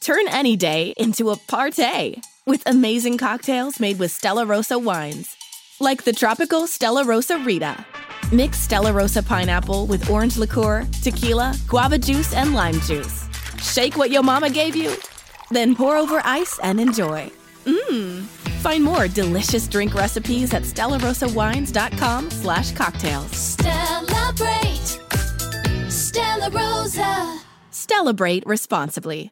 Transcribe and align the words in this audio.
Turn 0.00 0.26
any 0.28 0.56
day 0.56 0.94
into 0.96 1.28
a 1.28 1.36
party 1.36 2.22
with 2.46 2.62
amazing 2.64 3.18
cocktails 3.18 3.78
made 3.78 3.98
with 3.98 4.10
Stella 4.10 4.46
Rosa 4.46 4.78
wines. 4.78 5.36
Like 5.78 6.04
the 6.04 6.12
tropical 6.14 6.66
Stella 6.66 7.04
Rosa 7.04 7.36
Rita. 7.36 7.84
Mix 8.32 8.58
Stella 8.58 8.94
Rosa 8.94 9.22
pineapple 9.22 9.84
with 9.86 10.08
orange 10.08 10.38
liqueur, 10.38 10.86
tequila, 11.02 11.54
guava 11.68 11.98
juice, 11.98 12.32
and 12.32 12.54
lime 12.54 12.80
juice. 12.80 13.28
Shake 13.60 13.98
what 13.98 14.10
your 14.10 14.22
mama 14.22 14.48
gave 14.48 14.74
you, 14.74 14.96
then 15.50 15.76
pour 15.76 15.96
over 15.96 16.22
ice 16.24 16.58
and 16.62 16.80
enjoy. 16.80 17.30
Mmm. 17.64 18.24
Find 18.62 18.82
more 18.82 19.06
delicious 19.06 19.68
drink 19.68 19.94
recipes 19.94 20.54
at 20.54 20.62
stellarosawines.com 20.62 22.30
slash 22.30 22.72
cocktails. 22.72 23.36
Celebrate 23.36 24.98
Stella 25.90 26.50
Rosa. 26.50 27.40
Celebrate 27.70 28.46
responsibly. 28.46 29.30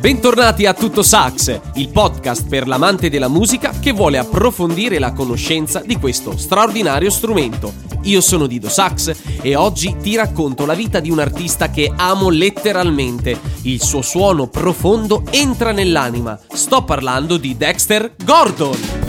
Bentornati 0.00 0.64
a 0.64 0.72
Tutto 0.72 1.02
Sax, 1.02 1.60
il 1.74 1.90
podcast 1.90 2.48
per 2.48 2.66
l'amante 2.66 3.10
della 3.10 3.28
musica 3.28 3.72
che 3.78 3.92
vuole 3.92 4.16
approfondire 4.16 4.98
la 4.98 5.12
conoscenza 5.12 5.80
di 5.80 5.98
questo 5.98 6.38
straordinario 6.38 7.10
strumento. 7.10 7.74
Io 8.04 8.22
sono 8.22 8.46
Dido 8.46 8.70
Sax 8.70 9.14
e 9.42 9.54
oggi 9.54 9.96
ti 10.00 10.16
racconto 10.16 10.64
la 10.64 10.74
vita 10.74 10.98
di 10.98 11.10
un 11.10 11.18
artista 11.18 11.68
che 11.68 11.92
amo 11.94 12.30
letteralmente. 12.30 13.38
Il 13.62 13.82
suo 13.82 14.00
suono 14.00 14.46
profondo 14.46 15.24
entra 15.28 15.72
nell'anima. 15.72 16.40
Sto 16.50 16.84
parlando 16.84 17.36
di 17.36 17.54
Dexter 17.54 18.14
Gordon. 18.24 19.05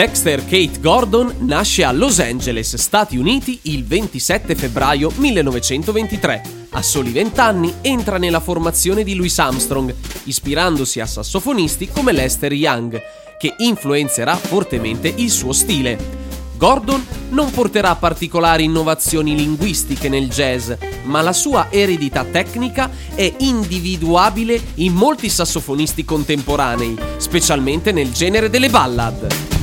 Dexter 0.00 0.46
Kate 0.46 0.80
Gordon 0.80 1.30
nasce 1.40 1.84
a 1.84 1.92
Los 1.92 2.20
Angeles, 2.20 2.74
Stati 2.76 3.18
Uniti, 3.18 3.58
il 3.64 3.84
27 3.84 4.54
febbraio 4.54 5.12
1923. 5.14 6.42
A 6.70 6.80
soli 6.80 7.12
20 7.12 7.40
anni 7.40 7.74
entra 7.82 8.16
nella 8.16 8.40
formazione 8.40 9.04
di 9.04 9.14
Louis 9.14 9.38
Armstrong, 9.38 9.94
ispirandosi 10.24 11.00
a 11.00 11.06
sassofonisti 11.06 11.88
come 11.88 12.12
Lester 12.12 12.50
Young, 12.50 12.98
che 13.38 13.52
influenzerà 13.58 14.36
fortemente 14.36 15.12
il 15.14 15.28
suo 15.28 15.52
stile. 15.52 15.98
Gordon 16.56 17.04
non 17.28 17.50
porterà 17.50 17.94
particolari 17.94 18.64
innovazioni 18.64 19.36
linguistiche 19.36 20.08
nel 20.08 20.30
jazz, 20.30 20.72
ma 21.02 21.20
la 21.20 21.34
sua 21.34 21.66
eredità 21.68 22.24
tecnica 22.24 22.90
è 23.14 23.30
individuabile 23.40 24.58
in 24.76 24.94
molti 24.94 25.28
sassofonisti 25.28 26.06
contemporanei, 26.06 26.96
specialmente 27.18 27.92
nel 27.92 28.10
genere 28.12 28.48
delle 28.48 28.70
ballad. 28.70 29.59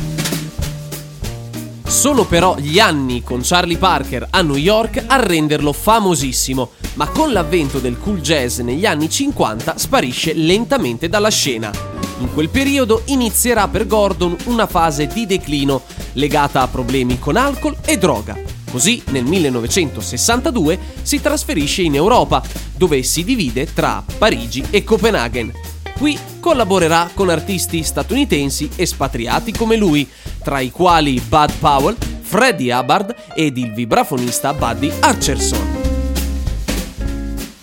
Sono 1.87 2.25
però 2.25 2.57
gli 2.57 2.79
anni 2.79 3.23
con 3.23 3.39
Charlie 3.41 3.77
Parker 3.77 4.27
a 4.29 4.41
New 4.41 4.57
York 4.57 5.05
a 5.07 5.15
renderlo 5.25 5.71
famosissimo, 5.71 6.71
ma 6.95 7.07
con 7.07 7.31
l'avvento 7.31 7.79
del 7.79 7.97
cool 7.97 8.19
jazz 8.19 8.59
negli 8.59 8.85
anni 8.85 9.09
50 9.09 9.77
sparisce 9.77 10.33
lentamente 10.33 11.07
dalla 11.07 11.29
scena. 11.29 11.71
In 12.19 12.33
quel 12.33 12.49
periodo 12.49 13.03
inizierà 13.05 13.69
per 13.69 13.87
Gordon 13.87 14.35
una 14.45 14.67
fase 14.67 15.07
di 15.07 15.25
declino 15.25 15.83
legata 16.13 16.61
a 16.61 16.67
problemi 16.67 17.19
con 17.19 17.37
alcol 17.37 17.77
e 17.85 17.97
droga. 17.97 18.37
Così 18.69 19.01
nel 19.11 19.23
1962 19.23 20.77
si 21.01 21.21
trasferisce 21.21 21.83
in 21.83 21.95
Europa, 21.95 22.43
dove 22.75 23.01
si 23.01 23.23
divide 23.23 23.73
tra 23.73 24.03
Parigi 24.17 24.61
e 24.69 24.83
Copenaghen. 24.83 25.66
Qui 25.97 26.17
collaborerà 26.39 27.09
con 27.11 27.29
artisti 27.29 27.81
statunitensi 27.81 28.69
espatriati 28.75 29.51
come 29.51 29.77
lui, 29.77 30.07
tra 30.43 30.59
i 30.59 30.69
quali 30.69 31.19
Bud 31.19 31.53
Powell, 31.59 31.95
Freddie 32.21 32.71
Hubbard 32.71 33.15
ed 33.33 33.57
il 33.57 33.73
vibrafonista 33.73 34.53
Buddy 34.53 34.91
Archerson. 34.99 35.75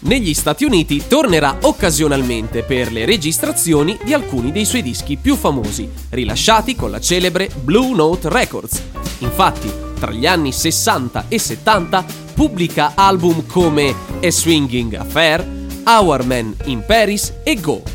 Negli 0.00 0.34
Stati 0.34 0.64
Uniti 0.64 1.04
tornerà 1.06 1.58
occasionalmente 1.62 2.64
per 2.64 2.90
le 2.90 3.04
registrazioni 3.06 3.96
di 4.02 4.12
alcuni 4.12 4.50
dei 4.50 4.64
suoi 4.64 4.82
dischi 4.82 5.16
più 5.16 5.36
famosi, 5.36 5.88
rilasciati 6.10 6.74
con 6.74 6.90
la 6.90 7.00
celebre 7.00 7.48
Blue 7.62 7.94
Note 7.94 8.28
Records. 8.28 8.82
Infatti, 9.18 9.72
tra 9.98 10.10
gli 10.10 10.26
anni 10.26 10.50
60 10.50 11.26
e 11.28 11.38
70 11.38 12.04
pubblica 12.34 12.92
album 12.96 13.46
come 13.46 13.94
A 14.20 14.30
Swinging 14.30 14.94
Affair, 14.94 15.46
Our 15.86 16.24
Man 16.24 16.54
in 16.64 16.82
Paris 16.84 17.32
e 17.44 17.60
Go. 17.60 17.93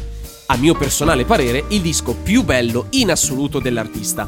A 0.52 0.58
mio 0.58 0.74
personale 0.74 1.26
parere, 1.26 1.66
il 1.70 1.82
disco 1.82 2.16
più 2.16 2.44
bello 2.44 2.88
in 2.92 3.12
assoluto 3.12 3.60
dell'artista. 3.60 4.28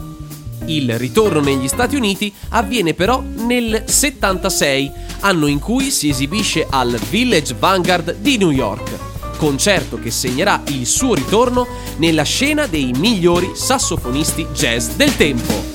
Il 0.66 0.96
ritorno 1.00 1.40
negli 1.40 1.68
Stati 1.68 1.96
Uniti 1.96 2.32
avviene 2.50 2.94
però 2.94 3.22
nel 3.22 3.86
76, 3.88 4.92
anno 5.22 5.48
in 5.48 5.58
cui 5.58 5.90
si 5.90 6.10
esibisce 6.10 6.68
al 6.70 6.96
Village 7.10 7.56
Vanguard 7.58 8.18
di 8.20 8.38
New 8.38 8.52
York, 8.52 9.38
concerto 9.38 9.98
che 9.98 10.12
segnerà 10.12 10.62
il 10.68 10.86
suo 10.86 11.16
ritorno 11.16 11.66
nella 11.98 12.24
scena 12.24 12.68
dei 12.68 12.92
migliori 12.96 13.54
sassofonisti 13.56 14.46
jazz 14.54 14.90
del 14.90 15.18
tempo. 15.18 15.71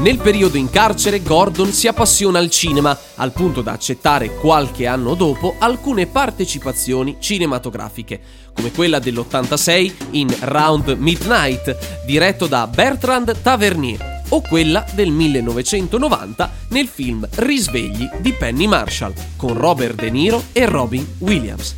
Nel 0.00 0.16
periodo 0.16 0.56
in 0.56 0.70
carcere 0.70 1.22
Gordon 1.22 1.72
si 1.72 1.86
appassiona 1.86 2.38
al 2.38 2.48
cinema, 2.48 2.98
al 3.16 3.32
punto 3.32 3.60
da 3.60 3.72
accettare 3.72 4.34
qualche 4.34 4.86
anno 4.86 5.14
dopo 5.14 5.56
alcune 5.58 6.06
partecipazioni 6.06 7.18
cinematografiche, 7.18 8.18
come 8.54 8.72
quella 8.72 8.98
dell'86 8.98 9.92
in 10.12 10.34
Round 10.40 10.96
Midnight, 10.98 12.04
diretto 12.06 12.46
da 12.46 12.66
Bertrand 12.66 13.42
Tavernier, 13.42 14.22
o 14.30 14.40
quella 14.40 14.86
del 14.94 15.10
1990 15.10 16.50
nel 16.68 16.86
film 16.86 17.28
Risvegli 17.34 18.08
di 18.20 18.32
Penny 18.32 18.66
Marshall, 18.66 19.12
con 19.36 19.52
Robert 19.52 19.96
De 19.96 20.08
Niro 20.08 20.44
e 20.52 20.64
Robin 20.64 21.06
Williams. 21.18 21.74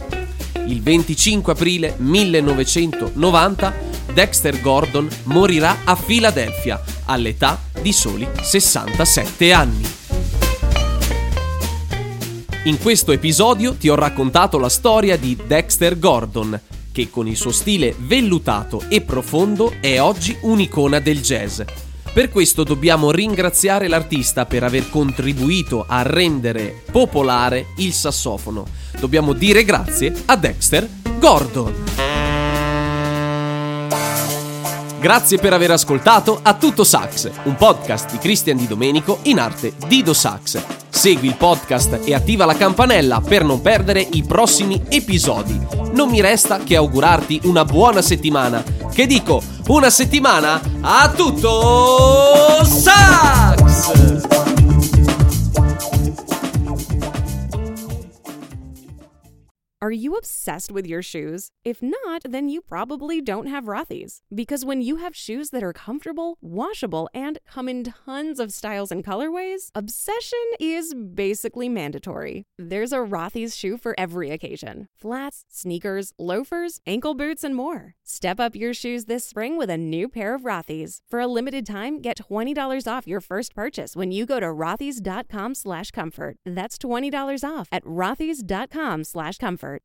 Il 0.69 0.81
25 0.81 1.55
aprile 1.55 1.97
1990 1.99 3.75
Dexter 4.15 4.61
Gordon 4.61 5.09
morirà 5.25 5.79
a 5.83 5.97
Filadelfia 5.97 6.81
all'età 7.07 7.71
di 7.83 7.93
soli 7.93 8.27
67 8.41 9.53
anni. 9.53 9.85
In 12.65 12.79
questo 12.79 13.11
episodio 13.11 13.75
ti 13.75 13.89
ho 13.89 13.97
raccontato 13.97 14.57
la 14.57 14.69
storia 14.69 15.19
di 15.19 15.37
Dexter 15.47 15.99
Gordon, 15.99 16.59
che 16.93 17.11
con 17.11 17.27
il 17.27 17.37
suo 17.37 17.51
stile 17.51 17.93
vellutato 17.99 18.85
e 18.89 19.01
profondo 19.01 19.75
è 19.81 20.01
oggi 20.01 20.37
un'icona 20.43 21.01
del 21.01 21.21
jazz. 21.21 21.61
Per 22.13 22.29
questo 22.29 22.63
dobbiamo 22.63 23.11
ringraziare 23.11 23.89
l'artista 23.89 24.45
per 24.45 24.63
aver 24.63 24.89
contribuito 24.91 25.85
a 25.89 26.03
rendere 26.03 26.85
popolare 26.93 27.69
il 27.79 27.93
sassofono. 27.93 28.67
Dobbiamo 29.01 29.33
dire 29.33 29.65
grazie 29.65 30.13
a 30.27 30.37
Dexter 30.37 30.89
Gordon. 31.19 32.02
Grazie 35.03 35.39
per 35.39 35.53
aver 35.53 35.73
ascoltato 35.73 36.39
A 36.41 36.55
Tutto 36.55 36.85
Sax, 36.85 37.29
un 37.43 37.57
podcast 37.57 38.13
di 38.13 38.19
Christian 38.19 38.57
Di 38.57 38.69
Domenico 38.69 39.19
in 39.23 39.41
arte 39.41 39.73
Dido 39.89 40.13
Sax. 40.15 40.63
Segui 40.91 41.27
il 41.27 41.35
podcast 41.35 42.03
e 42.05 42.15
attiva 42.15 42.45
la 42.45 42.55
campanella 42.55 43.21
per 43.21 43.43
non 43.43 43.61
perdere 43.61 44.07
i 44.13 44.23
prossimi 44.23 44.81
episodi. 44.89 45.61
Non 45.93 46.09
mi 46.09 46.21
resta 46.21 46.59
che 46.59 46.77
augurarti 46.77 47.41
una 47.47 47.65
buona 47.65 48.01
settimana. 48.01 48.63
Che 48.93 49.07
dico, 49.07 49.43
una 49.67 49.91
settimana 49.91 50.61
a 50.81 51.11
tutto 51.11 52.65
sax! 52.65 54.42
You 59.93 60.15
obsessed 60.15 60.71
with 60.71 60.87
your 60.87 61.03
shoes? 61.03 61.51
If 61.65 61.83
not, 61.83 62.23
then 62.25 62.49
you 62.49 62.61
probably 62.61 63.21
don't 63.21 63.47
have 63.47 63.65
Rothy's. 63.65 64.23
Because 64.35 64.65
when 64.65 64.83
you 64.83 64.97
have 64.97 65.17
shoes 65.17 65.51
that 65.51 65.63
are 65.63 65.73
comfortable, 65.73 66.39
washable, 66.41 67.09
and 67.15 67.39
come 67.49 67.69
in 67.69 67.85
tons 67.85 68.39
of 68.39 68.53
styles 68.53 68.93
and 68.93 69.05
colorways, 69.05 69.71
obsession 69.75 70.39
is 70.61 70.95
basically 70.95 71.69
mandatory. 71.69 72.45
There's 72.59 72.93
a 72.93 72.99
Rothy's 72.99 73.57
shoe 73.57 73.77
for 73.77 73.95
every 73.99 74.31
occasion 74.31 74.89
flats, 74.97 75.45
sneakers, 75.49 76.13
loafers, 76.19 76.81
ankle 76.87 77.15
boots, 77.15 77.43
and 77.43 77.57
more. 77.57 77.95
Step 78.05 78.39
up 78.39 78.55
your 78.55 78.75
shoes 78.75 79.07
this 79.07 79.25
spring 79.25 79.57
with 79.57 79.71
a 79.71 79.79
new 79.79 80.09
pair 80.09 80.35
of 80.35 80.43
Rothy's. 80.43 81.01
For 81.09 81.19
a 81.19 81.27
limited 81.27 81.67
time, 81.67 82.01
get 82.01 82.21
$20 82.31 82.87
off 82.87 83.07
your 83.07 83.21
first 83.21 83.55
purchase 83.55 83.97
when 83.97 84.13
you 84.13 84.27
go 84.27 84.39
to 84.39 84.47
rothys.com 84.47 85.55
slash 85.55 85.91
comfort. 85.91 86.37
That's 86.45 86.77
$20 86.79 87.43
off 87.49 87.69
at 87.73 87.85
rothys.com 87.85 89.05
slash 89.05 89.39
comfort. 89.39 89.81